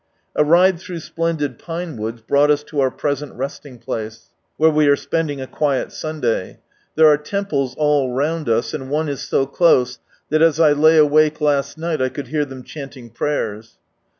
A 0.35 0.43
ride 0.43 0.79
through 0.79 1.01
splendid 1.01 1.59
pine 1.59 1.95
woods 1.95 2.21
brought 2.23 2.49
us 2.49 2.63
to 2.63 2.79
our 2.79 2.89
present 2.89 3.35
resting 3.35 3.77
place. 3.77 4.31
46 4.57 4.57
From 4.57 4.63
Sunrise 4.63 4.65
Lana 4.65 4.73
where 4.73 4.77
we 4.77 4.87
are 4.87 4.95
spending 4.95 5.41
a 5.41 5.45
quiet 5.45 5.91
Sunday. 5.91 6.59
There 6.95 7.07
are 7.07 7.17
temples 7.17 7.75
all 7.77 8.11
round 8.11 8.49
us, 8.49 8.73
and 8.73 8.89
one 8.89 9.07
is 9.07 9.21
so 9.21 9.45
close, 9.45 9.99
that 10.31 10.41
as 10.41 10.59
I 10.59 10.71
lay 10.71 10.97
awake 10.97 11.39
last 11.39 11.77
niglit, 11.77 12.01
I 12.01 12.09
could 12.09 12.29
hear 12.29 12.45
them 12.45 12.63
chanting 12.63 13.11
prayers. 13.11 13.77